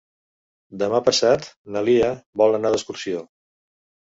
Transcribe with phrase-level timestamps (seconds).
[0.83, 1.45] Demà passat
[1.75, 2.09] na Lia
[2.43, 3.25] vol anar d'excursió.